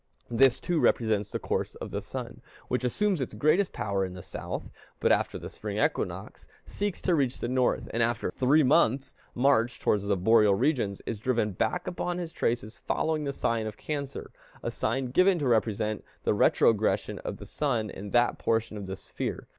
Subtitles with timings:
[0.31, 4.23] This too represents the course of the Sun, which assumes its greatest power in the
[4.23, 8.63] South, but after the spring equinox seeks to reach the North; and after a three
[8.63, 13.67] months' march towards the boreal regions, is driven back upon his traces following the sign
[13.67, 14.31] of Cancer,
[14.63, 18.95] a sign given to represent the retrogression of the sun in that portion of the
[18.95, 19.47] sphere.